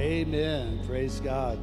[0.00, 0.80] Amen.
[0.86, 1.58] Praise God.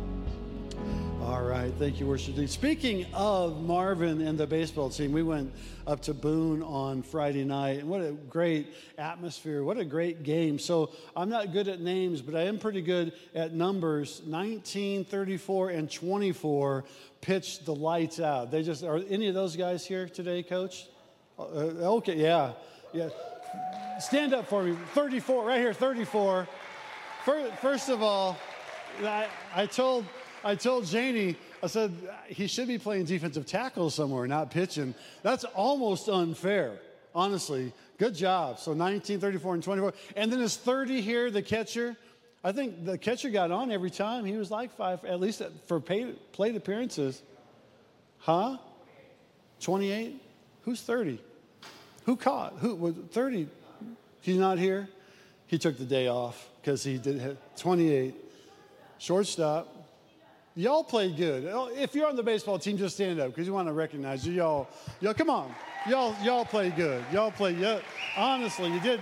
[1.24, 1.74] All right.
[1.80, 2.46] Thank you, worship team.
[2.46, 5.52] Speaking of Marvin and the baseball team, we went
[5.88, 9.64] up to Boone on Friday night, and what a great atmosphere.
[9.64, 10.60] What a great game.
[10.60, 14.22] So I'm not good at names, but I am pretty good at numbers.
[14.28, 16.86] 19, 34, and 24
[17.22, 18.52] pitched the lights out.
[18.52, 20.86] They just are any of those guys here today, coach?
[21.40, 21.42] Uh,
[21.98, 22.52] okay, yeah.
[22.94, 23.10] Yeah.
[24.00, 24.78] Stand up for me.
[24.94, 26.48] 34, right here, 34.
[27.28, 28.38] First of all,
[29.04, 30.06] I, I told
[30.46, 31.92] I told Janie, I said,
[32.28, 34.96] he should be playing defensive tackle somewhere, not pitching.
[35.22, 36.80] That's almost unfair,
[37.14, 37.74] honestly.
[37.98, 38.60] Good job.
[38.60, 39.94] So 19, 34, and 24.
[40.16, 41.98] And then his 30 here, the catcher.
[42.46, 44.24] I think the catcher got on every time.
[44.24, 47.22] He was like five, at least for plate appearances.
[48.20, 48.58] Huh?
[49.60, 50.22] 28?
[50.62, 51.20] Who's 30?
[52.06, 52.54] Who caught?
[52.60, 53.50] Who was 30?
[54.22, 54.88] He's not here.
[55.48, 58.14] He took the day off because he did 28.
[59.00, 59.74] Shortstop.
[60.56, 61.46] Y'all played good.
[61.46, 64.26] Oh, if you're on the baseball team, just stand up because you want to recognize
[64.26, 64.34] you.
[64.34, 64.68] Y'all,
[65.00, 65.54] y'all, come on.
[65.88, 67.04] Y'all, y'all played good.
[67.14, 67.60] Y'all played.
[67.60, 67.80] Yeah,
[68.18, 69.00] honestly, you did.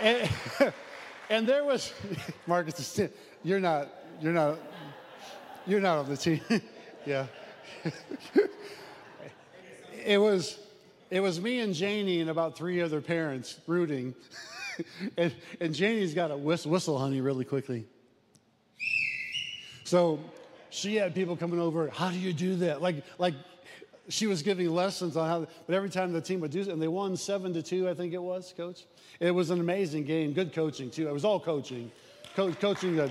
[0.00, 0.30] And,
[1.30, 1.92] and there was
[2.46, 2.98] Marcus.
[3.44, 3.88] You're not.
[4.22, 4.58] You're not.
[5.66, 6.40] You're not on the team.
[7.06, 7.26] yeah.
[10.04, 10.58] it was.
[11.10, 14.14] It was me and Janie and about three other parents rooting.
[15.16, 17.86] and, and Janie's got to whistle, whistle, honey, really quickly.
[19.84, 20.20] So
[20.70, 22.82] she had people coming over, how do you do that?
[22.82, 23.34] Like, like
[24.08, 26.80] she was giving lessons on how, but every time the team would do it, and
[26.80, 28.84] they won seven to two, I think it was, coach.
[29.20, 31.08] It was an amazing game, good coaching too.
[31.08, 31.90] It was all coaching.
[32.36, 33.08] Co- coaching, the,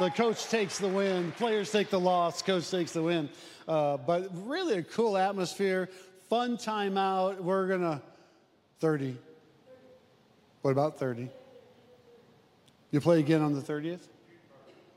[0.00, 3.28] the coach takes the win, players take the loss, coach takes the win.
[3.66, 5.90] Uh, but really a cool atmosphere,
[6.28, 7.42] fun time out.
[7.42, 8.02] We're gonna,
[8.80, 9.16] 30.
[10.62, 11.28] What about 30?
[12.90, 14.06] You play again on the 30th?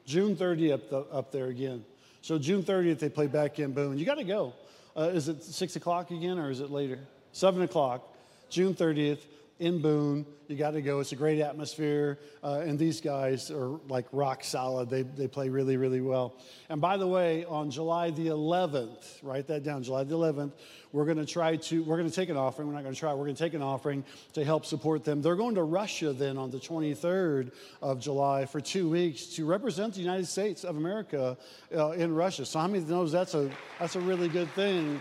[0.05, 1.85] June 30th up, the, up there again.
[2.21, 3.97] So June 30th, they play back in Boone.
[3.97, 4.53] You got to go.
[4.95, 6.99] Uh, is it 6 o'clock again or is it later?
[7.31, 8.03] 7 o'clock,
[8.49, 9.19] June 30th
[9.61, 10.25] in Boone.
[10.47, 10.99] You got to go.
[10.99, 12.17] It's a great atmosphere.
[12.43, 14.89] Uh, and these guys are like rock solid.
[14.89, 16.35] They, they play really, really well.
[16.67, 20.53] And by the way, on July the 11th, write that down, July the 11th,
[20.91, 22.67] we're going to try to, we're going to take an offering.
[22.67, 25.21] We're not going to try, we're going to take an offering to help support them.
[25.21, 27.51] They're going to Russia then on the 23rd
[27.83, 31.37] of July for two weeks to represent the United States of America
[31.73, 32.45] uh, in Russia.
[32.45, 33.49] So how many knows that's a,
[33.79, 34.99] that's a really good thing?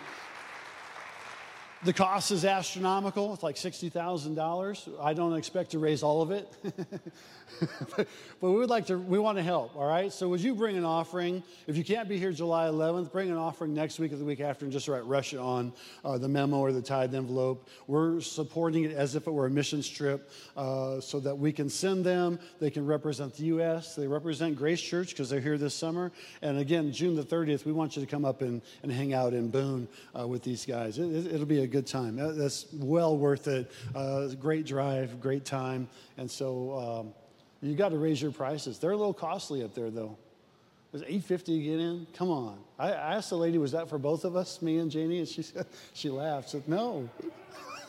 [1.82, 3.32] The cost is astronomical.
[3.32, 5.02] It's like $60,000.
[5.02, 6.46] I don't expect to raise all of it.
[7.96, 8.06] but,
[8.40, 10.12] we would like to, we want to help, all right?
[10.12, 11.42] So would you bring an offering?
[11.66, 14.40] If you can't be here July 11th, bring an offering next week or the week
[14.40, 15.72] after and just write Russia on
[16.04, 17.66] uh, the memo or the tithe envelope.
[17.86, 21.70] We're supporting it as if it were a mission trip uh, so that we can
[21.70, 22.38] send them.
[22.60, 26.12] They can represent the U.S., they represent Grace Church because they're here this summer.
[26.42, 29.32] And again, June the 30th, we want you to come up and, and hang out
[29.32, 29.88] in Boone
[30.18, 30.98] uh, with these guys.
[30.98, 32.16] It, will be a good time.
[32.16, 33.70] That's well worth it.
[33.94, 35.88] Uh, great drive, great time.
[36.18, 37.14] And so um,
[37.62, 38.78] you got to raise your prices.
[38.78, 40.16] They're a little costly up there, though.
[40.88, 42.06] It was 850 to get in.
[42.14, 42.58] Come on.
[42.78, 45.18] I, I asked the lady, was that for both of us, me and Janie?
[45.18, 46.50] And she said, she laughed.
[46.50, 47.08] Said, no.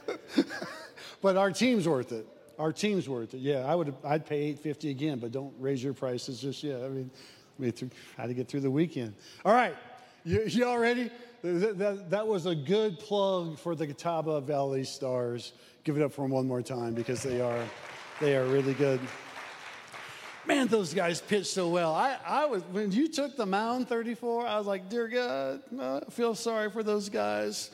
[1.21, 2.27] but our team's worth it.
[2.59, 3.39] Our team's worth it.
[3.39, 3.95] Yeah, I would.
[4.03, 6.83] I'd pay 850 again, but don't raise your prices just yet.
[6.83, 7.09] I mean,
[7.57, 9.15] I mean, how to get through the weekend.
[9.43, 9.75] All right,
[10.23, 11.09] you, you all ready?
[11.41, 15.53] That, that, that, was a good plug for the Catawba Valley Stars.
[15.83, 17.65] Give it up for them one more time because they are,
[18.19, 18.99] they are really good.
[20.45, 21.95] Man, those guys pitched so well.
[21.95, 26.01] I, I was when you took the mound 34, I was like, dear God, I
[26.11, 27.71] feel sorry for those guys.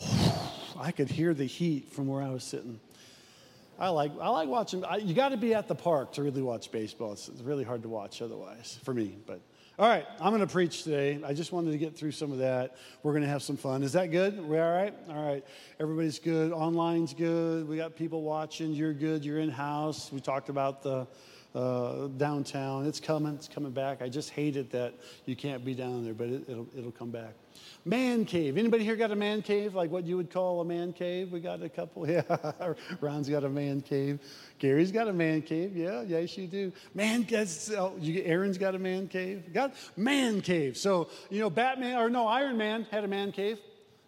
[0.78, 2.80] I could hear the heat from where I was sitting.
[3.78, 4.82] I like I like watching.
[4.84, 7.12] I, you got to be at the park to really watch baseball.
[7.12, 9.40] It's, it's really hard to watch otherwise for me, but.
[9.76, 11.18] All right, I'm going to preach today.
[11.26, 12.76] I just wanted to get through some of that.
[13.02, 13.82] We're going to have some fun.
[13.82, 14.40] Is that good?
[14.48, 14.94] We all right?
[15.08, 15.44] All right.
[15.80, 16.52] Everybody's good.
[16.52, 17.66] Online's good.
[17.68, 18.72] We got people watching.
[18.72, 19.24] You're good.
[19.24, 20.12] You're in house.
[20.12, 21.08] We talked about the
[21.54, 22.86] uh, downtown.
[22.86, 23.34] It's coming.
[23.34, 24.02] It's coming back.
[24.02, 24.94] I just hate it that
[25.24, 27.34] you can't be down there, but it, it'll it'll come back.
[27.84, 28.56] Man cave.
[28.56, 29.74] Anybody here got a man cave?
[29.74, 31.30] Like what you would call a man cave?
[31.30, 32.04] We got a couple.
[32.14, 32.74] Yeah.
[33.00, 34.20] Ron's got a man cave.
[34.58, 35.76] Gary's got a man cave.
[35.76, 36.72] Yeah, yes, you do.
[36.94, 39.52] Man, that's, oh, you, Aaron's got a man cave.
[39.52, 40.76] Got man cave.
[40.76, 43.58] So, you know, Batman, or no, Iron Man had a man cave.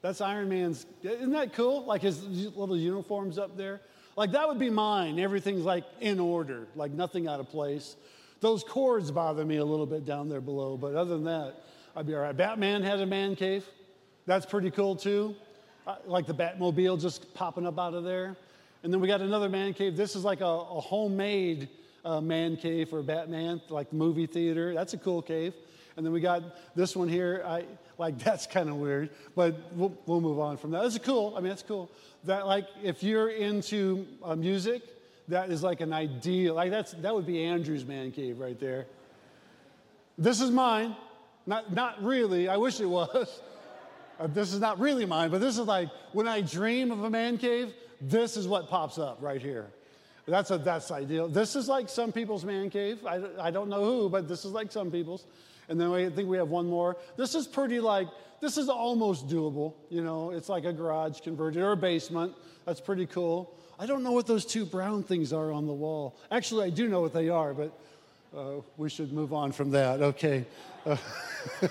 [0.02, 0.86] That's Iron Man's.
[1.02, 1.84] Isn't that cool?
[1.84, 3.80] Like his little uniforms up there.
[4.16, 5.18] Like that would be mine.
[5.18, 7.96] Everything's like in order, like nothing out of place.
[8.40, 11.54] Those cords bother me a little bit down there below, but other than that,
[11.94, 12.36] I'd be all right.
[12.36, 13.64] Batman has a man cave.
[14.26, 15.34] That's pretty cool too.
[16.06, 18.36] like the Batmobile just popping up out of there.
[18.82, 19.96] And then we got another man cave.
[19.96, 21.68] This is like a, a homemade
[22.04, 24.74] uh, man cave for Batman, like movie theater.
[24.74, 25.54] That's a cool cave.
[25.96, 26.42] And then we got
[26.76, 27.42] this one here.
[27.46, 27.64] I
[27.98, 30.82] like that's kind of weird, but we'll, we'll move on from that.
[30.82, 31.34] That's cool.
[31.36, 31.90] I mean, that's cool.
[32.26, 34.82] That like if you're into uh, music,
[35.28, 36.54] that is like an ideal.
[36.54, 38.86] Like that's that would be Andrew's man cave right there.
[40.18, 40.96] This is mine.
[41.46, 42.48] Not not really.
[42.48, 43.40] I wish it was.
[44.18, 47.10] Uh, this is not really mine, but this is like when I dream of a
[47.10, 47.74] man cave.
[48.00, 49.66] This is what pops up right here.
[50.26, 51.28] That's a that's ideal.
[51.28, 53.04] This is like some people's man cave.
[53.06, 55.26] I, I don't know who, but this is like some people's.
[55.68, 56.96] And then I think we have one more.
[57.16, 58.08] This is pretty like,
[58.40, 59.74] this is almost doable.
[59.90, 62.34] You know, it's like a garage converted or a basement.
[62.64, 63.54] That's pretty cool.
[63.78, 66.16] I don't know what those two brown things are on the wall.
[66.30, 67.78] Actually, I do know what they are, but
[68.36, 70.00] uh, we should move on from that.
[70.00, 70.46] Okay.
[70.84, 70.96] Uh,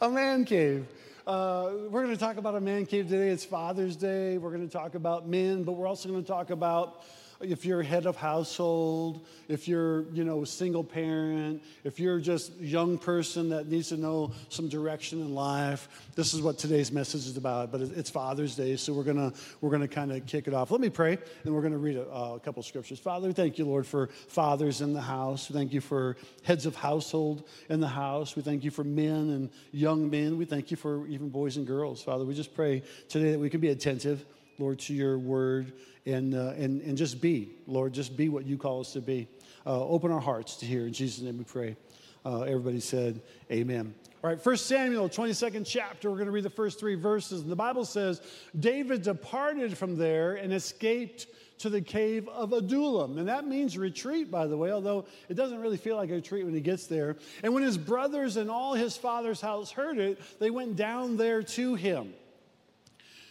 [0.00, 0.86] a man cave.
[1.26, 3.28] Uh, we're going to talk about a man cave today.
[3.28, 4.38] It's Father's Day.
[4.38, 7.04] We're going to talk about men, but we're also going to talk about
[7.40, 12.52] if you're head of household, if you're, you know, a single parent, if you're just
[12.60, 16.92] a young person that needs to know some direction in life, this is what today's
[16.92, 17.72] message is about.
[17.72, 20.70] But it's Father's Day, so we're gonna we're gonna kind of kick it off.
[20.70, 22.98] Let me pray, and we're gonna read a, a couple scriptures.
[22.98, 25.48] Father, we thank you, Lord, for fathers in the house.
[25.48, 28.36] We thank you for heads of household in the house.
[28.36, 30.36] We thank you for men and young men.
[30.36, 32.02] We thank you for even boys and girls.
[32.02, 34.26] Father, we just pray today that we can be attentive
[34.60, 35.72] Lord, to your word
[36.06, 39.28] and, uh, and, and just be, Lord, just be what you call us to be.
[39.66, 40.86] Uh, open our hearts to hear.
[40.86, 41.76] In Jesus' name we pray.
[42.24, 43.20] Uh, everybody said,
[43.50, 43.94] Amen.
[44.22, 47.40] All right, First Samuel, 22nd chapter, we're going to read the first three verses.
[47.40, 48.20] And the Bible says,
[48.58, 51.26] David departed from there and escaped
[51.60, 53.16] to the cave of Adullam.
[53.16, 56.44] And that means retreat, by the way, although it doesn't really feel like a retreat
[56.44, 57.16] when he gets there.
[57.42, 61.42] And when his brothers and all his father's house heard it, they went down there
[61.42, 62.12] to him.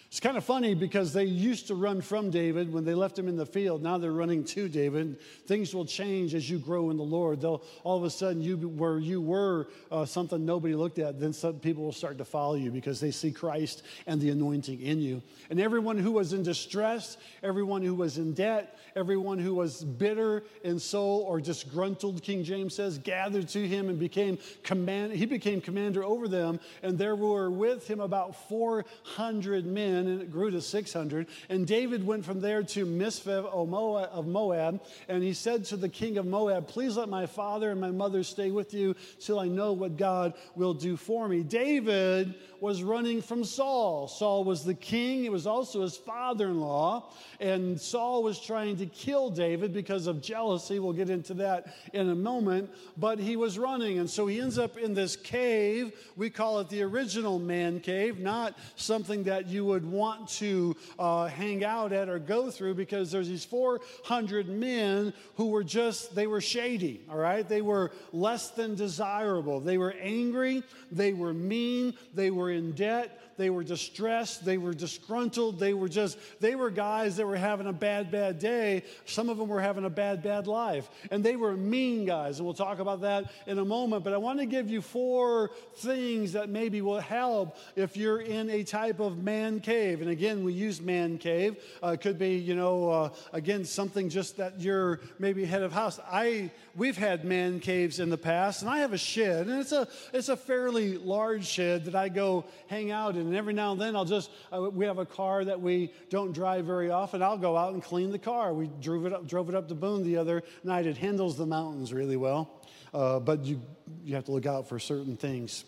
[0.10, 3.28] It's kind of funny because they used to run from David when they left him
[3.28, 3.84] in the field.
[3.84, 5.20] Now they're running to David.
[5.46, 7.42] Things will change as you grow in the Lord.
[7.42, 11.20] They'll all of a sudden you where you were uh, something nobody looked at.
[11.20, 14.82] Then some people will start to follow you because they see Christ and the anointing
[14.82, 15.22] in you.
[15.52, 20.42] And everyone who was in distress, everyone who was in debt, everyone who was bitter
[20.64, 25.14] in soul or disgruntled, King James says, gathered to him and became command.
[25.14, 26.60] He became commander over them.
[26.82, 31.28] And there were with him about four hundred men and it grew to 600.
[31.50, 36.18] And David went from there to Mizpeh of Moab, and he said to the king
[36.18, 39.74] of Moab, Please let my father and my mother stay with you till I know
[39.74, 41.44] what God will do for me.
[41.44, 44.08] David was running from Saul.
[44.08, 48.78] Saul was the king, he was also his father in law, and Saul was trying
[48.78, 50.80] to kill David because of jealousy.
[50.80, 54.58] We'll get into that in a moment, but he was running, and so he ends
[54.58, 55.94] up in this cave.
[56.16, 61.28] We call it the original man cave, not something that you would want to uh,
[61.28, 66.28] hang out at or go through because there's these 400 men who were just, they
[66.28, 67.48] were shady, all right?
[67.48, 69.60] They were less than desirable.
[69.60, 74.74] They were angry, they were mean, they were in debt, they were distressed, they were
[74.74, 78.84] disgruntled, they were just, they were guys that were having a bad, bad day.
[79.06, 80.90] Some of them were having a bad, bad life.
[81.10, 84.04] And they were mean guys, and we'll talk about that in a moment.
[84.04, 88.50] But I want to give you four things that maybe will help if you're in
[88.50, 90.02] a type of man cave.
[90.02, 91.56] And again, we use man cave.
[91.82, 95.72] Uh, it could be, you know, uh, again, something just that you're maybe head of
[95.72, 95.98] house.
[96.12, 99.72] I, we've had man caves in the past, and I have a shed, and it's
[99.72, 103.72] a, it's a fairly large shed that I go hang out in and every now
[103.72, 107.22] and then I'll just, uh, we have a car that we don't drive very often.
[107.22, 108.54] I'll go out and clean the car.
[108.54, 110.86] We drove it up, drove it up to Boone the other night.
[110.88, 112.50] It handles the mountains really well,
[112.94, 113.62] uh, but you,
[114.04, 115.64] you have to look out for certain things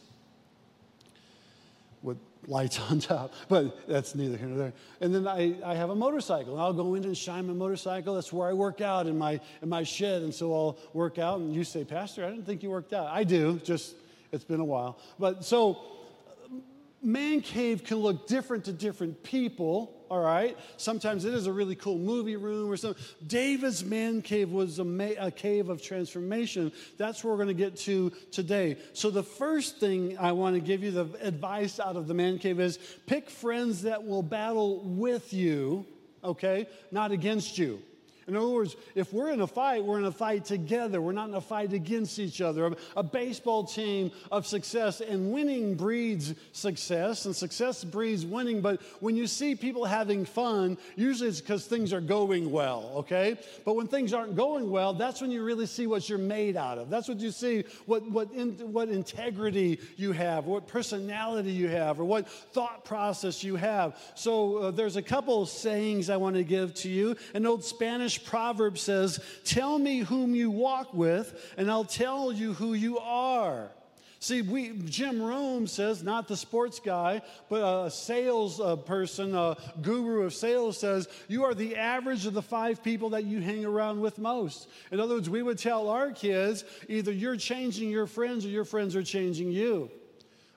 [2.01, 4.73] with lights on top, but that's neither here nor there.
[4.99, 8.15] And then I, I have a motorcycle, and I'll go in and shine my motorcycle.
[8.15, 11.39] That's where I work out in my, in my shed, and so I'll work out.
[11.39, 13.07] And you say, Pastor, I didn't think you worked out.
[13.07, 13.95] I do, just
[14.31, 14.97] it's been a while.
[15.19, 15.81] But so
[17.01, 20.57] man cave can look different to different people all right?
[20.75, 23.01] Sometimes it is a really cool movie room or something.
[23.25, 26.73] David's man cave was a, ma- a cave of transformation.
[26.97, 28.75] That's where we're going to get to today.
[28.91, 32.39] So the first thing i want to give you the advice out of the man
[32.39, 35.85] cave is pick friends that will battle with you
[36.23, 36.67] okay?
[36.91, 37.81] Not against you
[38.31, 41.01] In other words, if we're in a fight, we're in a fight together.
[41.01, 42.73] We're not in a fight against each other.
[42.95, 48.61] A baseball team of success and winning breeds success, and success breeds winning.
[48.61, 53.37] But when you see people having fun, usually it's because things are going well, okay?
[53.65, 56.77] But when things aren't going well, that's when you really see what you're made out
[56.77, 56.89] of.
[56.89, 61.99] That's what you see, what, what, in, what integrity you have, what personality you have,
[61.99, 63.99] or what thought process you have.
[64.15, 67.17] So uh, there's a couple sayings I want to give to you.
[67.33, 72.53] An old Spanish proverb says, Tell me whom you walk with, and I'll tell you
[72.53, 73.69] who you are.
[74.21, 80.21] See, we, Jim Rome says, not the sports guy, but a sales person, a guru
[80.21, 83.99] of sales says, you are the average of the five people that you hang around
[83.99, 84.69] with most.
[84.91, 88.63] In other words, we would tell our kids either you're changing your friends or your
[88.63, 89.89] friends are changing you.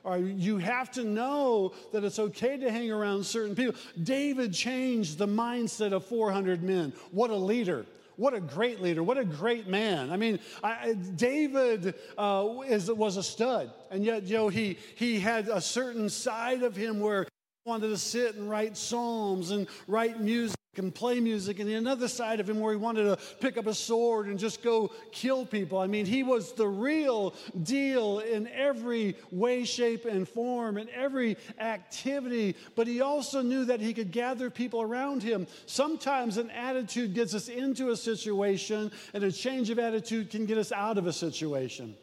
[0.04, 3.74] Or you have to know that it's okay to hang around certain people.
[4.02, 6.92] David changed the mindset of 400 men.
[7.10, 7.86] What a leader.
[8.16, 9.02] What a great leader.
[9.02, 10.12] What a great man.
[10.12, 13.72] I mean, I, David uh, is, was a stud.
[13.90, 17.28] And yet, you know, he, he had a certain side of him where he
[17.70, 22.08] wanted to sit and write psalms and write music and play music, and the another
[22.08, 25.44] side of him where he wanted to pick up a sword and just go kill
[25.46, 25.78] people.
[25.78, 31.36] I mean, he was the real deal in every way, shape, and form, in every
[31.58, 35.46] activity, but he also knew that he could gather people around him.
[35.66, 40.58] Sometimes an attitude gets us into a situation, and a change of attitude can get
[40.58, 41.94] us out of a situation.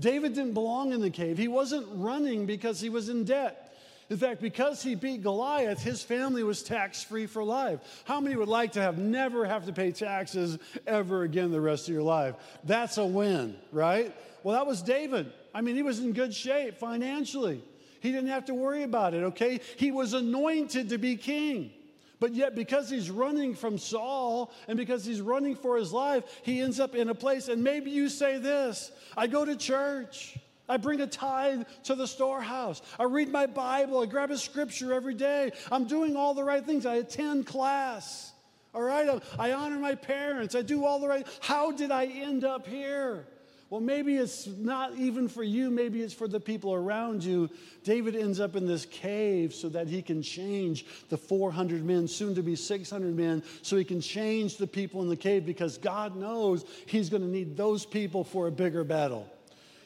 [0.00, 1.38] David didn't belong in the cave.
[1.38, 3.67] He wasn't running because he was in debt.
[4.10, 8.02] In fact, because he beat Goliath, his family was tax free for life.
[8.04, 11.88] How many would like to have never have to pay taxes ever again the rest
[11.88, 12.34] of your life?
[12.64, 14.14] That's a win, right?
[14.42, 15.30] Well, that was David.
[15.54, 17.62] I mean, he was in good shape financially.
[18.00, 19.60] He didn't have to worry about it, okay?
[19.76, 21.72] He was anointed to be king.
[22.20, 26.60] But yet, because he's running from Saul and because he's running for his life, he
[26.60, 27.48] ends up in a place.
[27.48, 30.36] And maybe you say this I go to church.
[30.68, 32.82] I bring a tithe to the storehouse.
[32.98, 34.02] I read my Bible.
[34.02, 35.52] I grab a scripture every day.
[35.72, 36.86] I'm doing all the right things.
[36.86, 38.32] I attend class.
[38.74, 39.22] All right.
[39.38, 40.54] I honor my parents.
[40.54, 41.26] I do all the right.
[41.40, 43.26] How did I end up here?
[43.70, 47.50] Well, maybe it's not even for you, maybe it's for the people around you.
[47.84, 52.34] David ends up in this cave so that he can change the 400 men, soon
[52.34, 56.16] to be 600 men, so he can change the people in the cave because God
[56.16, 59.30] knows he's going to need those people for a bigger battle.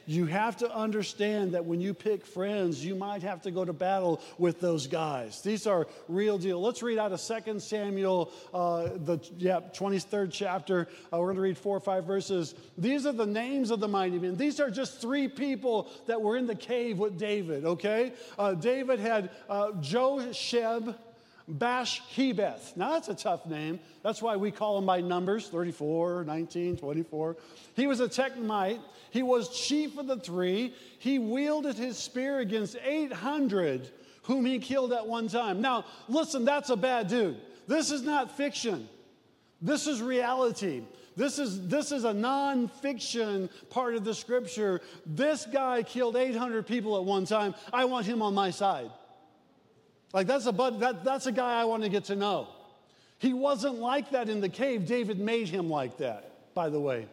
[0.06, 3.72] You have to understand that when you pick friends, you might have to go to
[3.72, 5.42] battle with those guys.
[5.42, 6.60] These are real deal.
[6.60, 10.88] Let's read out of 2 Samuel, uh, the yeah, 23rd chapter.
[11.12, 12.54] Uh, we're going to read four or five verses.
[12.76, 14.36] These are the names of the mighty men.
[14.36, 18.12] These are just three people that were in the cave with David, okay?
[18.38, 20.96] Uh, David had uh, Josheb.
[21.52, 22.76] Bash-Hebeth.
[22.76, 23.78] Now that's a tough name.
[24.02, 27.36] That's why we call him by numbers 34, 19, 24.
[27.74, 28.80] He was a Technite.
[29.10, 30.74] He was chief of the three.
[30.98, 33.90] He wielded his spear against 800
[34.22, 35.60] whom he killed at one time.
[35.60, 37.40] Now, listen, that's a bad dude.
[37.66, 38.88] This is not fiction.
[39.60, 40.82] This is reality.
[41.16, 44.80] This is, this is a non-fiction part of the scripture.
[45.04, 47.54] This guy killed 800 people at one time.
[47.72, 48.90] I want him on my side.
[50.12, 52.48] Like, that's a, bud, that, that's a guy I want to get to know.
[53.18, 54.86] He wasn't like that in the cave.
[54.86, 57.06] David made him like that, by the way.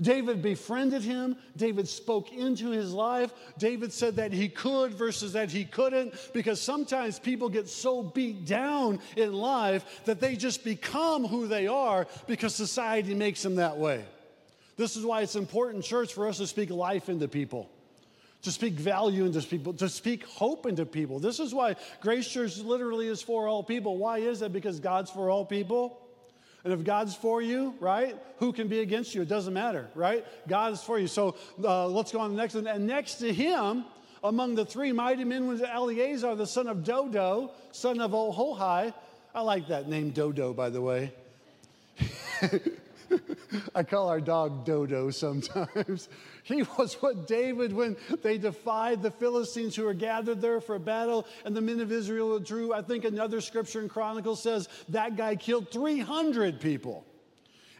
[0.00, 1.36] David befriended him.
[1.56, 3.32] David spoke into his life.
[3.58, 8.46] David said that he could versus that he couldn't because sometimes people get so beat
[8.46, 13.76] down in life that they just become who they are because society makes them that
[13.76, 14.04] way.
[14.76, 17.70] This is why it's important, church, for us to speak life into people
[18.42, 21.20] to speak value into people, to speak hope into people.
[21.20, 23.96] This is why Grace Church literally is for all people.
[23.96, 24.52] Why is that?
[24.52, 25.98] Because God's for all people.
[26.64, 29.22] And if God's for you, right, who can be against you?
[29.22, 30.24] It doesn't matter, right?
[30.46, 31.08] God is for you.
[31.08, 32.66] So uh, let's go on to the next one.
[32.66, 33.84] And next to him,
[34.22, 38.94] among the three mighty men was Eleazar, the son of Dodo, son of Ahohai.
[39.34, 41.12] I like that name, Dodo, by the way.
[43.74, 46.08] I call our dog Dodo sometimes.
[46.44, 51.24] He was what David, when they defied the Philistines who were gathered there for battle,
[51.44, 52.74] and the men of Israel drew.
[52.74, 57.06] I think another scripture in Chronicles says that guy killed 300 people.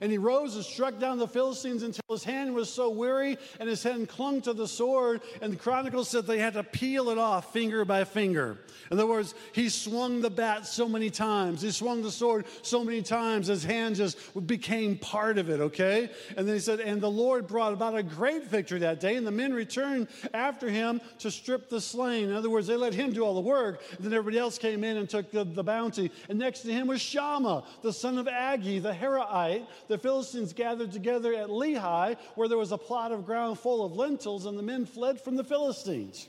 [0.03, 3.69] And he rose and struck down the Philistines until his hand was so weary and
[3.69, 5.21] his hand clung to the sword.
[5.41, 8.59] And the Chronicles said they had to peel it off finger by finger.
[8.91, 12.85] In other words, he swung the bat so many times, he swung the sword so
[12.85, 16.11] many times, his hand just became part of it, okay?
[16.37, 19.27] And then he said, And the Lord brought about a great victory that day, and
[19.27, 22.29] the men returned after him to strip the slain.
[22.29, 24.83] In other words, they let him do all the work, and then everybody else came
[24.83, 26.11] in and took the, the bounty.
[26.29, 29.65] And next to him was Shammah, the son of Agee, the Hararite.
[29.93, 33.95] The Philistines gathered together at Lehi, where there was a plot of ground full of
[33.95, 36.29] lentils, and the men fled from the Philistines.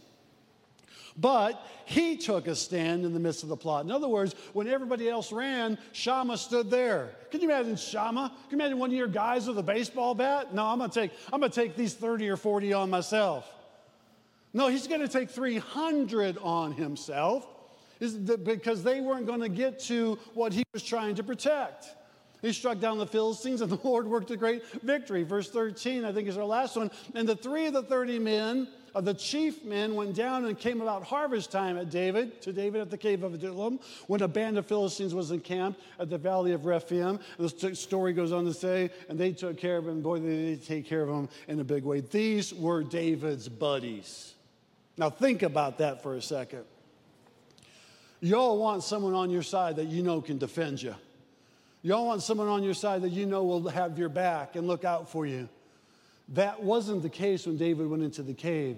[1.16, 3.86] But he took a stand in the midst of the plot.
[3.86, 7.12] In other words, when everybody else ran, Shammah stood there.
[7.32, 8.34] Can you imagine Shammah?
[8.50, 10.54] Can you imagine one of your guys with a baseball bat?
[10.54, 13.50] No, I'm gonna take, I'm gonna take these 30 or 40 on myself.
[14.52, 17.48] No, he's gonna take 300 on himself
[18.44, 21.88] because they weren't gonna get to what he was trying to protect.
[22.44, 25.24] He struck down the Philistines, and the Lord worked a great victory.
[25.24, 26.92] Verse 13, I think, is our last one.
[27.16, 30.82] And the three of the 30 men of the chief men went down and came
[30.82, 34.58] about harvest time at David, to David at the cave of Adullam, when a band
[34.58, 37.18] of Philistines was encamped at the valley of Rephaim.
[37.38, 40.02] And the story goes on to say, and they took care of him.
[40.02, 42.02] Boy, they did take care of him in a big way.
[42.02, 44.36] These were David's buddies.
[44.98, 46.66] Now, think about that for a second.
[48.20, 50.94] Y'all want someone on your side that you know can defend you.
[51.86, 54.86] Y'all want someone on your side that you know will have your back and look
[54.86, 55.50] out for you.
[56.30, 58.78] That wasn't the case when David went into the cave.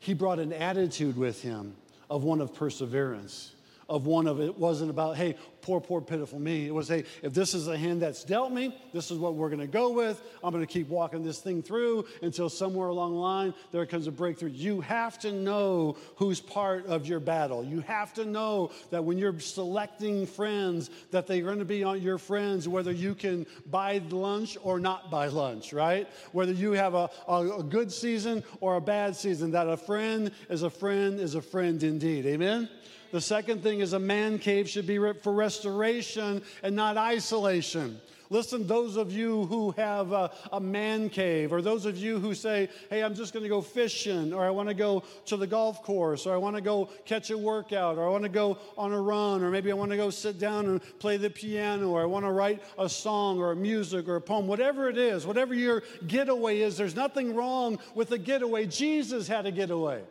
[0.00, 1.76] He brought an attitude with him
[2.10, 3.51] of one of perseverance
[3.88, 6.66] of one of it wasn't about, hey, poor, poor, pitiful me.
[6.66, 9.48] It was, hey, if this is the hand that's dealt me, this is what we're
[9.48, 10.20] going to go with.
[10.42, 14.06] I'm going to keep walking this thing through until somewhere along the line there comes
[14.06, 14.50] a breakthrough.
[14.50, 17.64] You have to know who's part of your battle.
[17.64, 22.02] You have to know that when you're selecting friends, that they're going to be on
[22.02, 26.08] your friends, whether you can buy lunch or not buy lunch, right?
[26.32, 30.32] Whether you have a, a, a good season or a bad season, that a friend
[30.48, 32.26] is a friend is a friend indeed.
[32.26, 32.68] Amen?
[33.12, 38.00] The second thing is a man cave should be for restoration and not isolation.
[38.30, 42.34] Listen, those of you who have a, a, man cave, or those of you who
[42.34, 45.46] say, hey, I'm just going to go fishing, or I want to go to the
[45.46, 48.56] golf course, or I want to go catch a workout, or I want to go
[48.78, 51.90] on a run, or maybe I want to go sit down and play the piano,
[51.90, 54.96] or I want to write a song, or a music, or a poem, whatever it
[54.96, 58.64] is, whatever your getaway is, there's nothing wrong with a getaway.
[58.64, 60.02] Jesus had a getaway.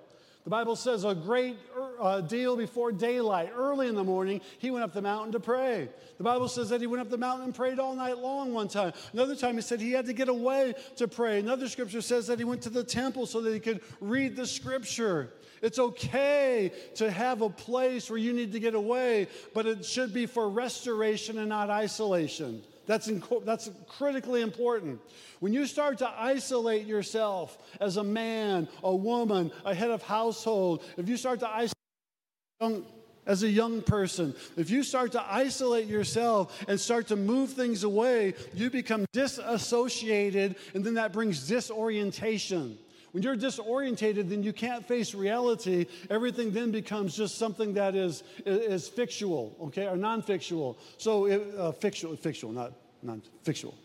[0.43, 1.57] The Bible says a great
[1.99, 5.87] uh, deal before daylight, early in the morning, he went up the mountain to pray.
[6.17, 8.67] The Bible says that he went up the mountain and prayed all night long one
[8.67, 8.93] time.
[9.13, 11.39] Another time he said he had to get away to pray.
[11.39, 14.47] Another scripture says that he went to the temple so that he could read the
[14.47, 15.31] scripture.
[15.61, 20.11] It's okay to have a place where you need to get away, but it should
[20.11, 22.63] be for restoration and not isolation.
[22.87, 23.09] That's,
[23.45, 24.99] that's critically important.
[25.39, 30.83] When you start to isolate yourself as a man, a woman, a head of household,
[30.97, 32.85] if you start to isolate
[33.27, 37.83] as a young person, if you start to isolate yourself and start to move things
[37.83, 42.77] away, you become disassociated, and then that brings disorientation.
[43.11, 45.85] When you're disorientated, then you can't face reality.
[46.09, 50.77] Everything then becomes just something that is, is, fictional, okay, or non-fictional.
[50.97, 53.75] So, it, uh, fictional, fictional, not non-fictional.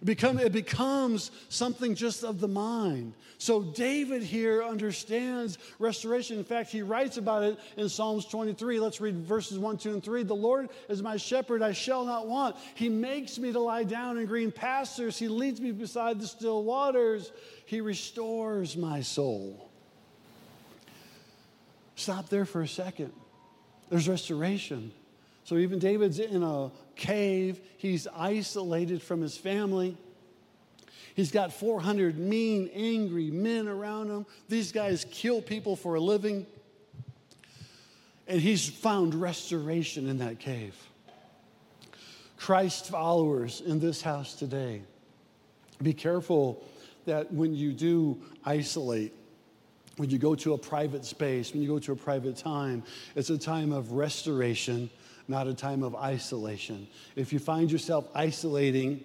[0.00, 3.12] It, become, it becomes something just of the mind.
[3.36, 6.38] So David here understands restoration.
[6.38, 8.80] In fact, he writes about it in Psalms 23.
[8.80, 10.22] Let's read verses 1, 2, and 3.
[10.22, 12.56] The Lord is my shepherd, I shall not want.
[12.74, 15.18] He makes me to lie down in green pastures.
[15.18, 17.30] He leads me beside the still waters.
[17.66, 19.70] He restores my soul.
[21.94, 23.12] Stop there for a second.
[23.90, 24.92] There's restoration.
[25.50, 29.96] So even David's in a cave, he's isolated from his family.
[31.16, 34.26] He's got 400 mean, angry men around him.
[34.48, 36.46] These guys kill people for a living.
[38.28, 40.76] And he's found restoration in that cave.
[42.36, 44.82] Christ followers in this house today,
[45.82, 46.64] be careful
[47.06, 49.12] that when you do isolate,
[49.96, 52.84] when you go to a private space, when you go to a private time,
[53.16, 54.88] it's a time of restoration
[55.28, 56.88] not a time of isolation.
[57.16, 59.04] If you find yourself isolating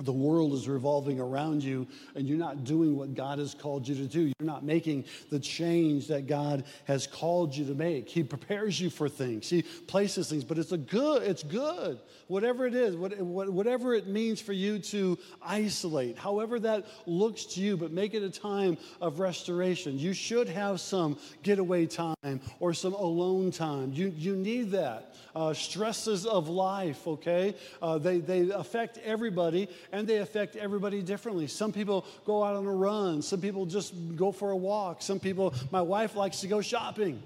[0.00, 3.94] the world is revolving around you and you're not doing what God has called you
[3.94, 4.22] to do.
[4.22, 8.08] You're not making the change that God has called you to make.
[8.08, 9.48] He prepares you for things.
[9.48, 12.00] He places things, but it's a good, it's good.
[12.26, 17.76] Whatever it is, whatever it means for you to isolate, however that looks to you,
[17.76, 19.98] but make it a time of restoration.
[19.98, 23.92] You should have some getaway time or some alone time.
[23.92, 25.14] You, you need that.
[25.36, 27.54] Uh, stresses of life, okay?
[27.82, 31.46] Uh, they, they affect everybody and they affect everybody differently.
[31.46, 35.20] Some people go out on a run, some people just go for a walk, some
[35.20, 37.22] people, my wife likes to go shopping.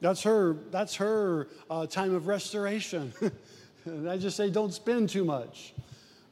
[0.00, 3.12] That's her, that's her uh, time of restoration.
[3.84, 5.72] and I just say, don't spend too much.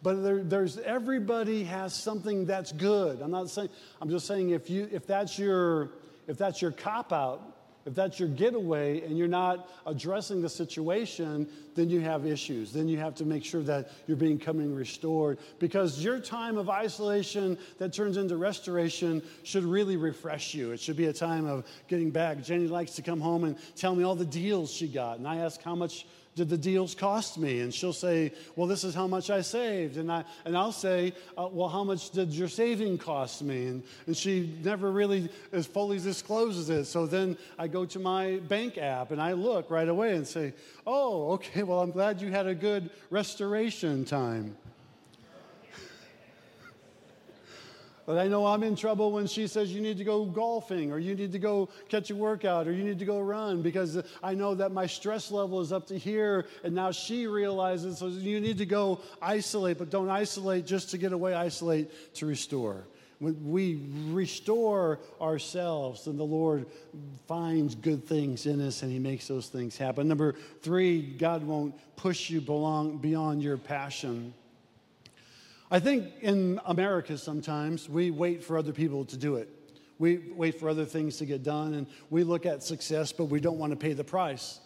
[0.03, 3.23] But there, there's everybody has something that's good.
[3.23, 3.68] I'm not saying,
[4.01, 5.90] I'm just saying if you if that's your
[6.27, 7.40] if that's your cop out,
[7.85, 12.73] if that's your getaway and you're not addressing the situation, then you have issues.
[12.73, 17.59] Then you have to make sure that you're becoming restored because your time of isolation
[17.79, 20.73] that turns into restoration should really refresh you.
[20.73, 22.42] It should be a time of getting back.
[22.42, 25.37] Jenny likes to come home and tell me all the deals she got, and I
[25.37, 27.61] ask how much did the deals cost me?
[27.61, 29.97] And she'll say, well, this is how much I saved.
[29.99, 33.66] And, I, and I'll say, uh, well, how much did your saving cost me?
[33.66, 36.87] And, and she never really as fully discloses it.
[36.87, 40.55] So then I go to my bank app and I look right away and say,
[40.87, 44.57] oh, okay, well, I'm glad you had a good restoration time.
[48.04, 50.98] But I know I'm in trouble when she says you need to go golfing or
[50.98, 54.34] you need to go catch a workout or you need to go run because I
[54.34, 58.40] know that my stress level is up to here and now she realizes so you
[58.40, 62.84] need to go isolate, but don't isolate just to get away, isolate to restore.
[63.20, 66.66] When we restore ourselves, then the Lord
[67.28, 70.08] finds good things in us and He makes those things happen.
[70.08, 74.34] Number three, God won't push you beyond your passion.
[75.72, 79.48] I think in America sometimes we wait for other people to do it.
[79.98, 83.40] We wait for other things to get done and we look at success, but we
[83.40, 84.61] don't want to pay the price.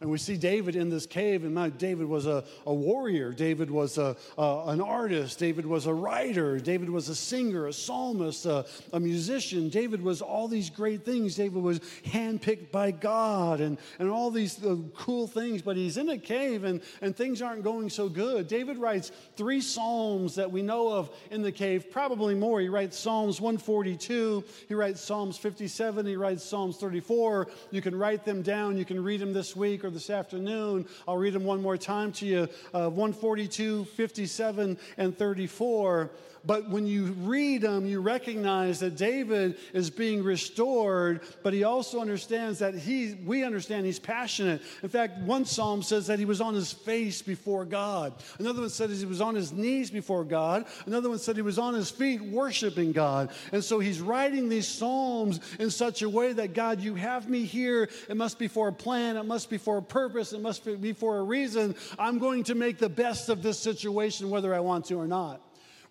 [0.00, 3.32] And we see David in this cave, and my, David was a, a warrior.
[3.32, 5.38] David was a, a, an artist.
[5.38, 6.58] David was a writer.
[6.58, 9.68] David was a singer, a psalmist, a, a musician.
[9.68, 11.36] David was all these great things.
[11.36, 16.08] David was handpicked by God and, and all these uh, cool things, but he's in
[16.10, 18.48] a cave and, and things aren't going so good.
[18.48, 22.60] David writes three psalms that we know of in the cave, probably more.
[22.60, 27.48] He writes Psalms 142, he writes Psalms 57, he writes Psalms 34.
[27.70, 30.86] You can write them down, you can read them this week this afternoon.
[31.06, 36.10] I'll read them one more time to you uh, 142, 57, and 34.
[36.46, 42.00] But when you read them, you recognize that David is being restored, but he also
[42.00, 44.60] understands that he, we understand he's passionate.
[44.82, 48.12] In fact, one psalm says that he was on his face before God.
[48.38, 50.66] Another one says he was on his knees before God.
[50.86, 53.30] Another one said he was on his feet worshiping God.
[53.52, 57.44] And so he's writing these psalms in such a way that God, you have me
[57.44, 57.88] here.
[58.08, 60.92] It must be for a plan, it must be for a purpose, it must be
[60.92, 61.74] for a reason.
[61.98, 65.43] I'm going to make the best of this situation, whether I want to or not.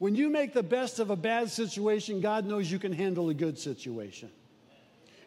[0.04, 3.34] When you make the best of a bad situation, God knows you can handle a
[3.34, 4.30] good situation.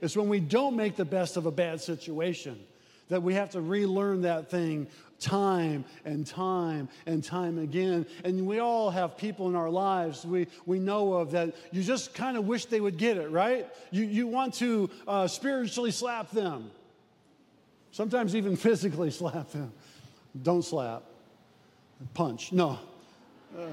[0.03, 2.61] It's when we don't make the best of a bad situation
[3.09, 4.87] that we have to relearn that thing
[5.19, 8.05] time and time and time again.
[8.23, 12.13] And we all have people in our lives we, we know of that you just
[12.13, 13.67] kind of wish they would get it, right?
[13.91, 16.71] You, you want to uh, spiritually slap them,
[17.93, 19.73] sometimes even physically slap them.
[20.43, 21.03] Don't slap,
[22.13, 22.53] punch.
[22.53, 22.79] No.
[23.59, 23.69] Uh,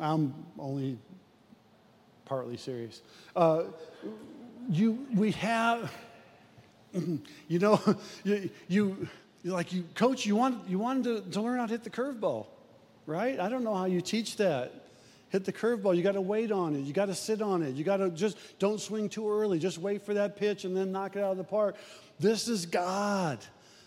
[0.00, 0.98] I'm only
[2.24, 3.02] partly serious.
[3.34, 3.64] Uh,
[4.68, 5.92] you, we have,
[7.48, 7.80] you know,
[8.24, 9.08] you, you
[9.44, 12.46] like you, coach, you want you wanted to, to learn how to hit the curveball,
[13.06, 13.38] right?
[13.40, 14.72] I don't know how you teach that.
[15.30, 15.94] Hit the curveball.
[15.94, 16.80] You got to wait on it.
[16.80, 17.74] You got to sit on it.
[17.74, 19.58] You got to just don't swing too early.
[19.58, 21.76] Just wait for that pitch and then knock it out of the park.
[22.18, 23.38] This is God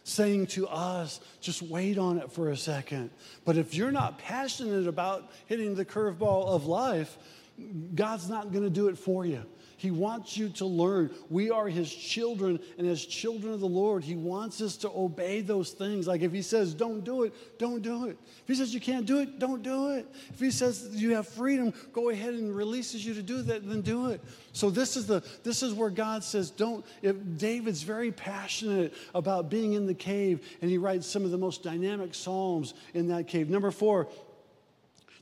[0.04, 3.12] saying to us, just wait on it for a second.
[3.46, 7.18] But if you're not passionate about hitting the curveball of life,
[7.94, 9.44] God's not going to do it for you.
[9.82, 11.10] He wants you to learn.
[11.32, 15.42] We are His children, and as children of the Lord, He wants us to obey
[15.42, 16.06] those things.
[16.06, 18.16] Like if He says, don't do it, don't do it.
[18.44, 20.06] If He says you can't do it, don't do it.
[20.30, 23.82] If He says you have freedom, go ahead and releases you to do that, then
[23.82, 24.22] do it.
[24.54, 26.86] So this is the this is where God says, don't.
[27.02, 31.40] If David's very passionate about being in the cave, and he writes some of the
[31.40, 33.50] most dynamic psalms in that cave.
[33.50, 34.10] Number four,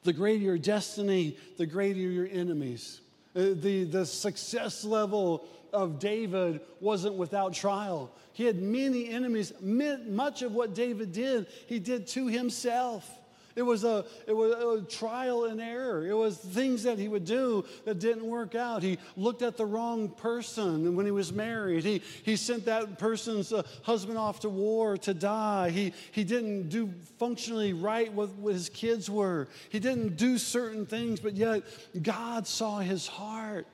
[0.04, 3.00] the greater your destiny, the greater your enemies.
[3.36, 8.12] Uh, the, the success level of David wasn't without trial.
[8.34, 9.54] He had many enemies.
[9.62, 13.19] Much of what David did, he did to himself.
[13.56, 16.06] It was, a, it was a trial and error.
[16.06, 18.84] It was things that he would do that didn't work out.
[18.84, 21.84] He looked at the wrong person when he was married.
[21.84, 25.72] He, he sent that person's uh, husband off to war to die.
[25.72, 29.48] He, he didn't do functionally right what, what his kids were.
[29.70, 31.64] He didn't do certain things, but yet
[32.02, 33.68] God saw his heart.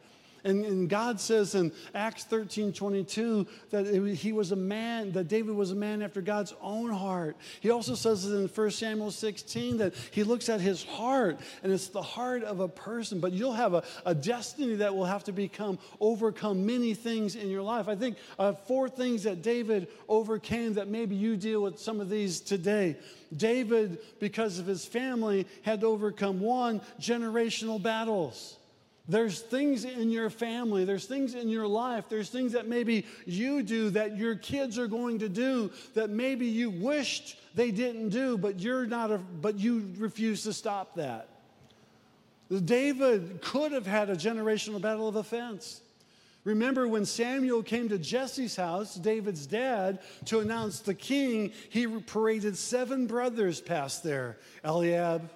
[0.45, 5.55] And, and God says in Acts 13 22 that he was a man, that David
[5.55, 7.35] was a man after God's own heart.
[7.61, 11.87] He also says in 1 Samuel 16 that he looks at his heart, and it's
[11.87, 13.19] the heart of a person.
[13.19, 17.49] But you'll have a, a destiny that will have to become, overcome many things in
[17.49, 17.87] your life.
[17.87, 22.07] I think uh, four things that David overcame that maybe you deal with some of
[22.07, 22.97] these today.
[23.35, 28.57] David, because of his family, had to overcome one, generational battles.
[29.07, 33.61] There's things in your family, there's things in your life, there's things that maybe you
[33.61, 38.37] do that your kids are going to do that maybe you wished they didn't do,
[38.37, 41.29] but you're not a, but you refuse to stop that.
[42.65, 45.81] David could have had a generational battle of offense.
[46.43, 52.55] Remember when Samuel came to Jesse's house, David's dad, to announce the king, he paraded
[52.55, 55.29] seven brothers past there Eliab,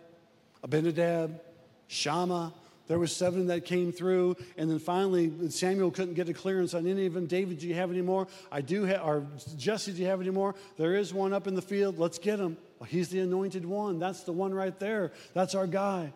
[0.63, 1.41] Abinadab,
[1.87, 2.53] Shammah,
[2.89, 6.87] there were seven that came through, and then finally Samuel couldn't get a clearance on
[6.87, 7.27] any of them.
[7.27, 8.27] David, do you have any more?
[8.51, 10.55] I do have, or Jesse, do you have any more?
[10.75, 11.99] There is one up in the field.
[11.99, 12.57] Let's get him.
[12.79, 13.99] Well, he's the anointed one.
[13.99, 15.11] That's the one right there.
[15.35, 16.11] That's our guy.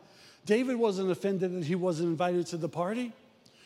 [0.48, 3.14] David wasn't offended that he wasn't invited to the party.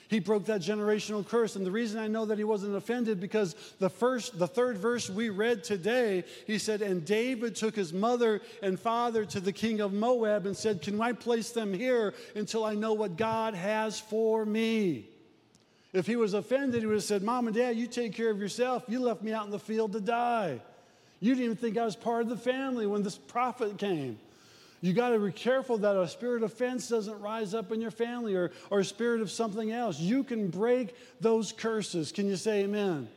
[0.09, 1.55] He broke that generational curse.
[1.55, 5.09] And the reason I know that he wasn't offended because the first, the third verse
[5.09, 9.81] we read today, he said, And David took his mother and father to the king
[9.81, 13.99] of Moab and said, Can I place them here until I know what God has
[13.99, 15.09] for me?
[15.91, 18.39] If he was offended, he would have said, Mom and Dad, you take care of
[18.39, 18.83] yourself.
[18.87, 20.61] You left me out in the field to die.
[21.19, 24.19] You didn't even think I was part of the family when this prophet came.
[24.81, 27.91] You got to be careful that a spirit of offense doesn't rise up in your
[27.91, 29.99] family or, or a spirit of something else.
[29.99, 32.11] You can break those curses.
[32.11, 33.09] Can you say amen?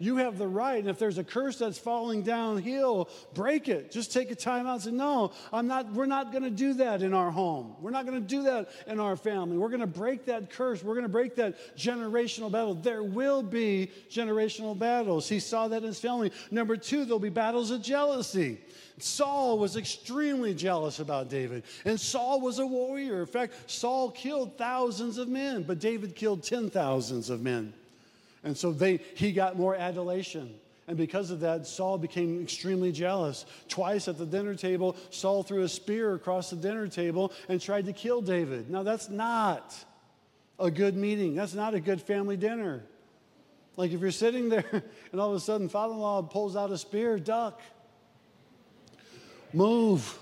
[0.00, 0.78] You have the right.
[0.78, 3.90] And if there's a curse that's falling downhill, break it.
[3.90, 6.74] Just take a time out and say, No, I'm not, we're not going to do
[6.74, 7.74] that in our home.
[7.80, 9.58] We're not going to do that in our family.
[9.58, 10.82] We're going to break that curse.
[10.82, 12.74] We're going to break that generational battle.
[12.74, 15.28] There will be generational battles.
[15.28, 16.30] He saw that in his family.
[16.50, 18.58] Number two, there'll be battles of jealousy.
[19.02, 23.20] Saul was extremely jealous about David, and Saul was a warrior.
[23.20, 27.72] In fact, Saul killed thousands of men, but David killed ten thousands of men.
[28.44, 30.54] And so they, he got more adulation.
[30.86, 33.44] And because of that, Saul became extremely jealous.
[33.68, 37.84] Twice at the dinner table, Saul threw a spear across the dinner table and tried
[37.86, 38.70] to kill David.
[38.70, 39.74] Now, that's not
[40.58, 41.34] a good meeting.
[41.34, 42.82] That's not a good family dinner.
[43.76, 44.64] Like if you're sitting there
[45.12, 47.60] and all of a sudden father in law pulls out a spear, duck
[49.52, 50.18] move,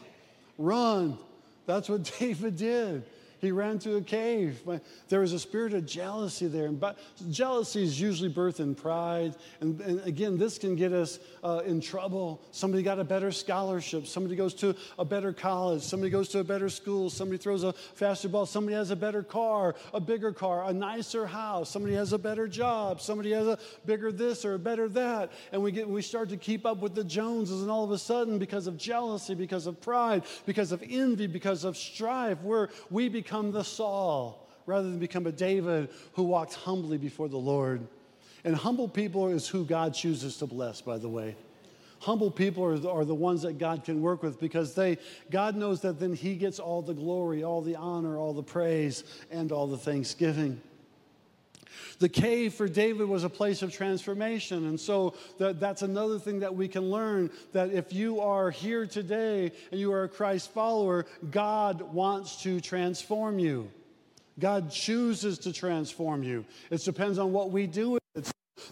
[0.58, 1.18] run.
[1.66, 3.04] That's what David did.
[3.38, 4.60] He ran to a cave.
[5.08, 6.66] There was a spirit of jealousy there.
[6.66, 6.82] And
[7.30, 9.36] jealousy is usually birthed in pride.
[9.60, 12.40] And, and again, this can get us uh, in trouble.
[12.50, 14.06] Somebody got a better scholarship.
[14.06, 15.82] Somebody goes to a better college.
[15.82, 17.10] Somebody goes to a better school.
[17.10, 18.46] Somebody throws a faster ball.
[18.46, 21.70] Somebody has a better car, a bigger car, a nicer house.
[21.70, 23.02] Somebody has a better job.
[23.02, 25.30] Somebody has a bigger this or a better that.
[25.52, 27.60] And we, get, we start to keep up with the Joneses.
[27.60, 31.64] And all of a sudden, because of jealousy, because of pride, because of envy, because
[31.64, 36.54] of strife, we're, we become become the Saul rather than become a David who walked
[36.54, 37.84] humbly before the Lord.
[38.44, 41.34] And humble people is who God chooses to bless, by the way.
[41.98, 45.80] Humble people are are the ones that God can work with because they, God knows
[45.80, 49.66] that then He gets all the glory, all the honor, all the praise, and all
[49.66, 50.60] the thanksgiving.
[51.98, 54.66] The cave for David was a place of transformation.
[54.66, 58.86] And so that, that's another thing that we can learn that if you are here
[58.86, 63.70] today and you are a Christ follower, God wants to transform you.
[64.38, 66.44] God chooses to transform you.
[66.70, 67.98] It depends on what we do.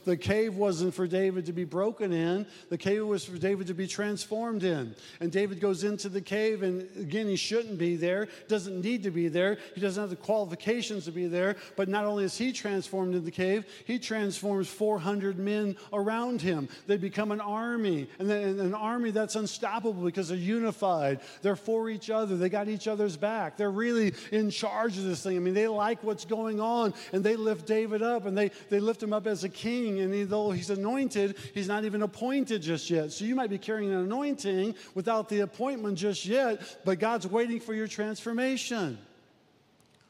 [0.04, 3.74] The cave wasn't for David to be broken in, the cave was for David to
[3.74, 4.94] be transformed in.
[5.20, 9.10] And David goes into the cave, and again, he shouldn't be there, doesn't need to
[9.10, 11.56] be there, he doesn't have the qualifications to be there.
[11.76, 16.68] But not only is he transformed in the cave, he transforms 400 men around him.
[16.86, 21.20] They become an army, and an army that's unstoppable because they're unified.
[21.42, 23.58] They're for each other, they got each other's back.
[23.58, 25.36] They're really in charge of this thing.
[25.36, 28.80] I mean, they like what's going on, and they lift David up, and they, they
[28.80, 32.62] lift him up as a king king, and though he's anointed, he's not even appointed
[32.62, 33.12] just yet.
[33.12, 37.60] So you might be carrying an anointing without the appointment just yet, but God's waiting
[37.60, 38.98] for your transformation.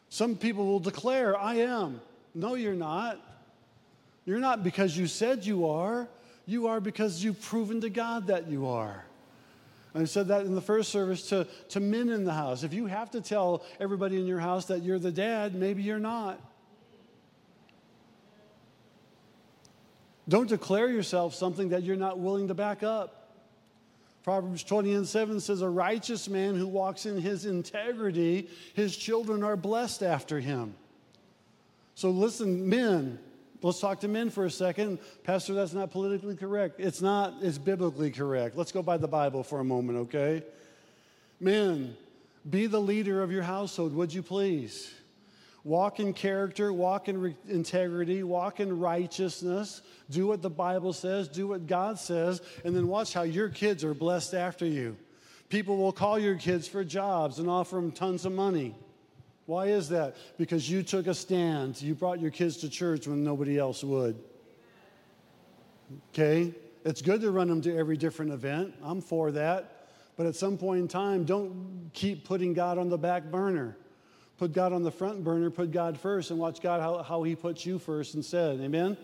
[0.09, 2.01] Some people will declare, I am.
[2.35, 3.21] No, you're not.
[4.25, 6.09] You're not because you said you are,
[6.47, 9.05] you are because you've proven to God that you are.
[9.95, 12.65] I said that in the first service to, to men in the house.
[12.65, 16.01] If you have to tell everybody in your house that you're the dad, maybe you're
[16.01, 16.41] not.
[20.29, 23.25] Don't declare yourself something that you're not willing to back up.
[24.23, 29.43] Proverbs 20 and 7 says, A righteous man who walks in his integrity, his children
[29.43, 30.75] are blessed after him.
[31.95, 33.19] So listen, men,
[33.63, 34.99] let's talk to men for a second.
[35.25, 36.81] Pastor, that's not politically correct.
[36.81, 38.57] It's not, it's biblically correct.
[38.57, 40.43] Let's go by the Bible for a moment, okay?
[41.39, 41.95] Men,
[42.49, 44.91] be the leader of your household, would you please?
[45.65, 49.81] Walk in character, walk in re- integrity, walk in righteousness.
[50.11, 53.83] Do what the Bible says, do what God says, and then watch how your kids
[53.83, 54.97] are blessed after you.
[55.49, 58.75] People will call your kids for jobs and offer them tons of money.
[59.47, 60.17] Why is that?
[60.37, 61.81] Because you took a stand.
[61.81, 64.19] You brought your kids to church when nobody else would.
[66.13, 66.55] Okay?
[66.85, 68.75] It's good to run them to every different event.
[68.83, 69.89] I'm for that.
[70.17, 73.77] But at some point in time, don't keep putting God on the back burner.
[74.39, 77.37] Put God on the front burner, put God first, and watch God how, how He
[77.37, 78.61] puts you first instead.
[78.61, 78.97] Amen?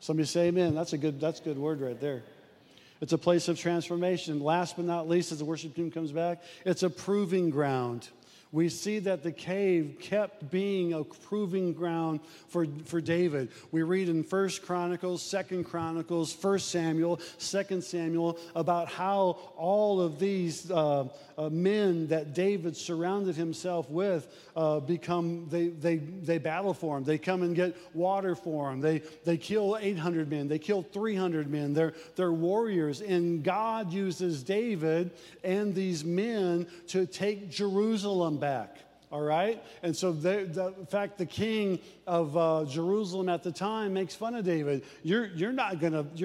[0.00, 0.74] Somebody say amen.
[0.74, 2.22] That's a good, that's a good word right there.
[3.00, 4.40] It's a place of transformation.
[4.40, 8.08] Last but not least, as the worship team comes back, it's a proving ground
[8.52, 13.50] we see that the cave kept being a proving ground for, for David.
[13.70, 20.18] We read in First Chronicles, Second Chronicles, First Samuel, Second Samuel about how all of
[20.18, 21.08] these uh,
[21.38, 27.04] uh, men that David surrounded himself with uh, become, they, they, they battle for him.
[27.04, 28.80] They come and get water for him.
[28.80, 30.48] They, they kill 800 men.
[30.48, 31.72] They kill 300 men.
[31.72, 33.00] They're, they're warriors.
[33.00, 35.12] And God uses David
[35.44, 38.78] and these men to take Jerusalem back
[39.12, 39.62] all right?
[39.82, 44.36] And so, the, in fact, the king of uh, Jerusalem at the time makes fun
[44.36, 44.84] of David.
[45.02, 45.80] You're, you're not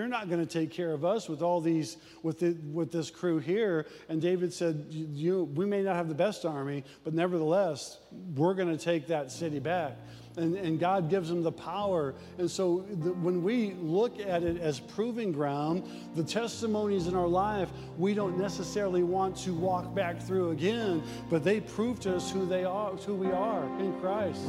[0.08, 3.88] not gonna take care of us with all these with the, with this crew here.
[4.08, 7.98] And David said, you, we may not have the best army, but nevertheless,
[8.36, 9.98] we're gonna take that city back
[10.38, 12.14] and, and God gives them the power.
[12.38, 15.84] And so the, when we look at it as proving ground,
[16.16, 21.44] the testimonies in our life, we don't necessarily want to walk back through again, but
[21.44, 24.42] they prove to us who they are, who we are in Christ.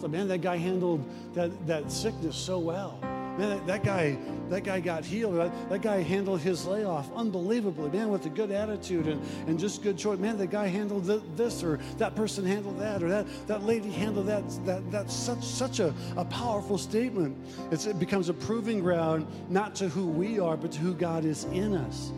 [0.00, 3.00] So man, that guy handled that, that sickness so well.
[3.38, 4.16] Man, that, that, guy,
[4.48, 5.36] that guy got healed.
[5.36, 9.82] That, that guy handled his layoff unbelievably, man, with a good attitude and, and just
[9.82, 10.18] good choice.
[10.18, 11.04] Man, that guy handled
[11.36, 14.42] this or that person handled that or that, that lady handled that.
[14.64, 17.36] that that's such, such a, a powerful statement.
[17.70, 21.24] It's, it becomes a proving ground, not to who we are, but to who God
[21.24, 22.12] is in us.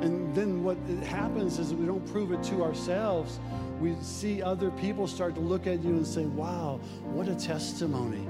[0.00, 3.38] And then what happens is we don't prove it to ourselves.
[3.80, 8.24] We see other people start to look at you and say, wow, what a testimony.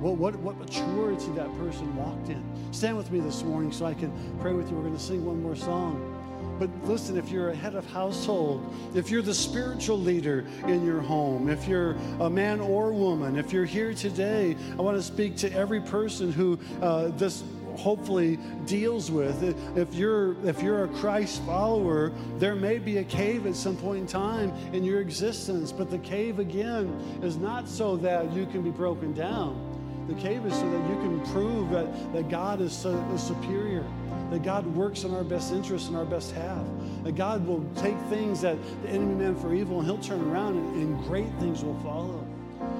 [0.00, 2.42] What, what, what maturity that person walked in.
[2.72, 4.76] Stand with me this morning so I can pray with you.
[4.76, 6.14] We're going to sing one more song.
[6.58, 11.00] But listen, if you're a head of household, if you're the spiritual leader in your
[11.00, 15.36] home, if you're a man or woman, if you're here today, I want to speak
[15.38, 17.44] to every person who uh, this
[17.78, 19.42] hopefully deals with.
[19.76, 24.00] If you're if you're a Christ follower, there may be a cave at some point
[24.00, 26.88] in time in your existence, but the cave again
[27.22, 29.64] is not so that you can be broken down.
[30.08, 33.84] The cave is so that you can prove that, that God is, so, is superior,
[34.30, 36.64] that God works in our best interest and our best half,
[37.04, 40.56] that God will take things that the enemy meant for evil and he'll turn around
[40.56, 42.26] and, and great things will follow.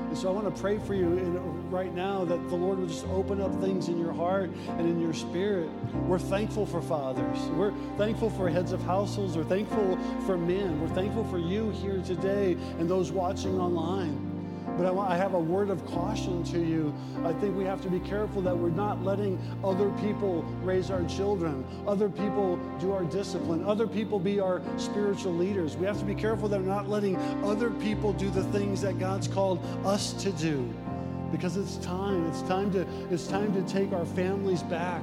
[0.09, 2.87] And so I want to pray for you in, right now that the Lord will
[2.87, 5.69] just open up things in your heart and in your spirit.
[6.07, 7.39] We're thankful for fathers.
[7.51, 9.37] We're thankful for heads of households.
[9.37, 10.81] We're thankful for men.
[10.81, 14.28] We're thankful for you here today and those watching online.
[14.79, 16.95] But I, want, I have a word of caution to you.
[17.25, 21.03] I think we have to be careful that we're not letting other people raise our
[21.07, 25.77] children, other people do our discipline, other people be our spiritual leaders.
[25.77, 29.01] We have to be careful that we're not letting other people do the things that
[29.01, 30.73] God's called us to do.
[31.33, 32.27] Because it's time.
[32.29, 35.03] It's time to, it's time to take our families back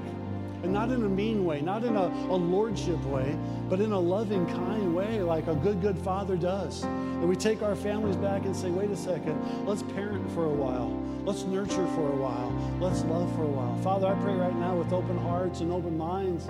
[0.65, 3.37] and not in a mean way, not in a, a lordship way,
[3.69, 6.83] but in a loving, kind way, like a good, good father does.
[6.83, 10.53] And we take our families back and say, wait a second, let's parent for a
[10.53, 10.89] while.
[11.23, 12.51] Let's nurture for a while.
[12.79, 13.75] Let's love for a while.
[13.83, 16.47] Father, I pray right now with open hearts and open minds,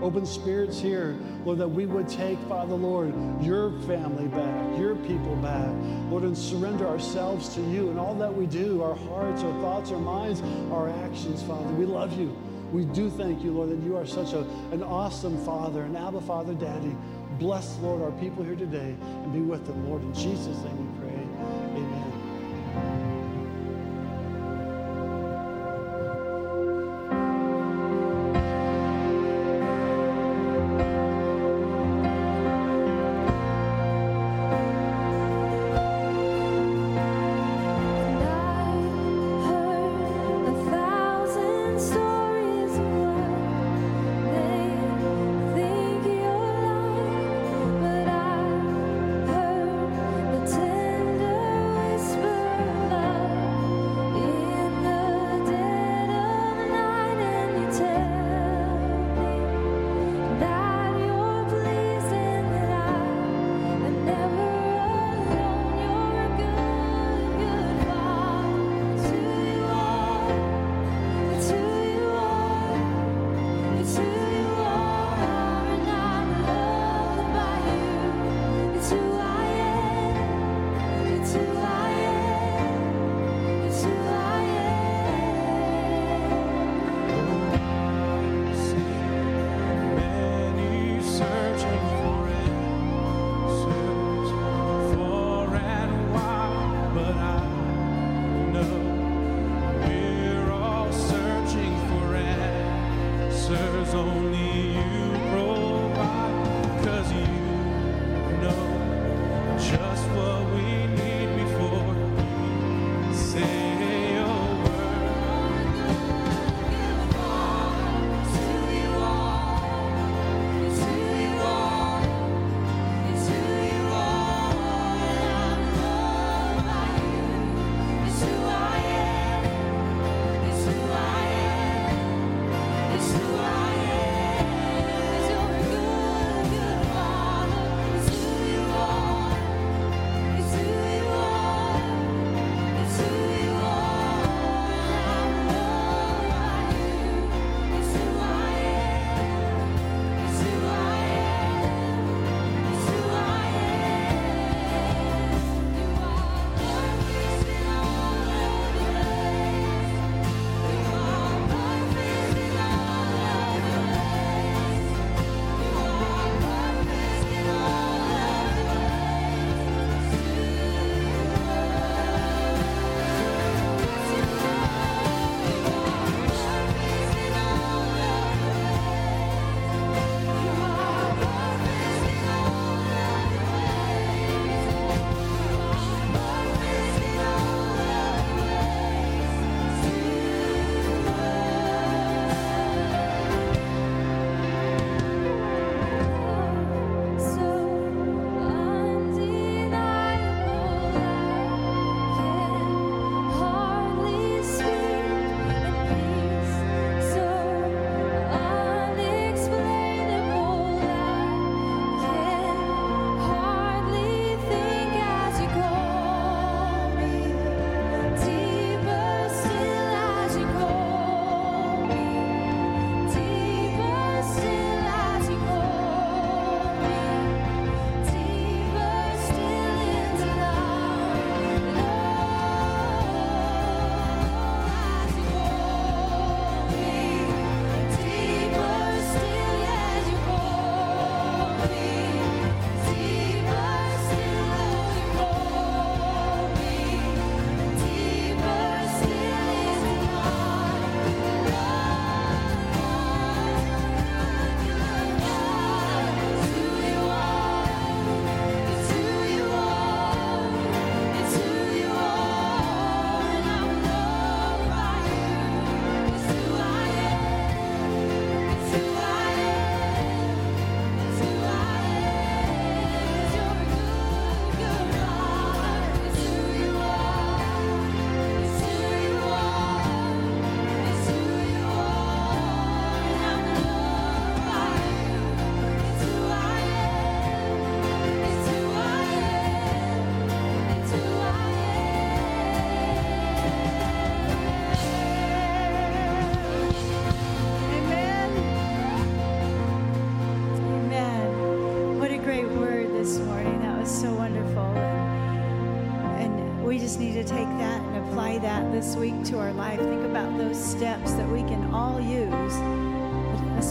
[0.00, 5.34] open spirits here, Lord, that we would take, Father, Lord, your family back, your people
[5.36, 5.70] back,
[6.08, 9.90] Lord, and surrender ourselves to you and all that we do, our hearts, our thoughts,
[9.90, 11.72] our minds, our actions, Father.
[11.74, 12.36] We love you.
[12.76, 16.20] We do thank you, Lord, that you are such a, an awesome Father, an Abba
[16.20, 16.94] Father, Daddy.
[17.38, 20.02] Bless, Lord, our people here today and be with them, Lord.
[20.02, 20.85] In Jesus' name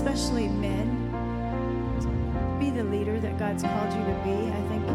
[0.05, 0.87] especially men.
[2.59, 4.51] Be the leader that God's called you to be.
[4.51, 4.85] I think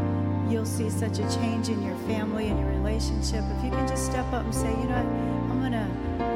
[0.48, 4.06] you'll see such a change in your family and your relationship if you can just
[4.06, 5.88] step up and say, you know what, I'm going to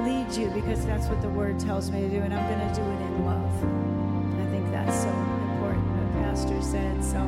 [0.02, 2.74] lead you because that's what the word tells me to do, and I'm going to
[2.74, 3.64] do it in love.
[4.42, 7.04] I think that's so important, what Pastor said.
[7.04, 7.18] So,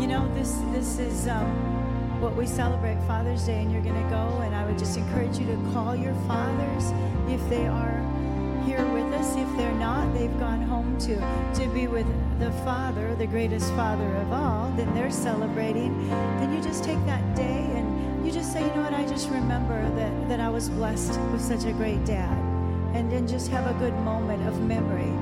[0.00, 1.28] you know, this this is.
[1.28, 1.72] Um,
[2.20, 4.40] what we celebrate Father's Day, and you're going to go.
[4.40, 6.94] And I would just encourage you to call your fathers
[7.28, 8.00] if they are
[8.64, 8.82] here
[9.34, 11.16] If they're not, they've gone home to
[11.60, 12.06] to be with
[12.38, 14.70] the Father, the greatest Father of all.
[14.76, 16.08] Then they're celebrating.
[16.38, 18.94] Then you just take that day and you just say, you know what?
[18.94, 22.36] I just remember that that I was blessed with such a great dad,
[22.94, 25.12] and then just have a good moment of memory.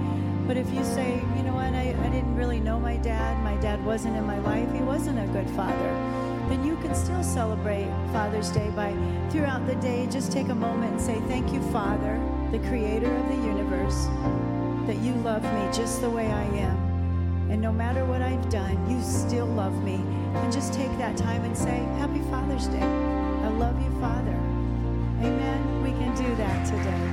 [0.46, 3.56] But if you say, you know what, I, I didn't really know my dad, my
[3.62, 7.88] dad wasn't in my life, he wasn't a good father then you can still celebrate
[8.12, 8.94] Father's Day by
[9.30, 12.20] throughout the day just take a moment and say, Thank you, Father,
[12.50, 14.06] the creator of the universe,
[14.86, 17.50] that you love me just the way I am.
[17.50, 19.94] And no matter what I've done, you still love me.
[20.34, 22.82] And just take that time and say, Happy Father's Day.
[22.82, 24.36] I love you, Father.
[25.20, 25.82] Amen.
[25.82, 27.04] We can do that today.